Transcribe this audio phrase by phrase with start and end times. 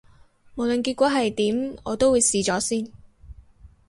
[0.55, 2.91] 無論結果係點，我都會試咗先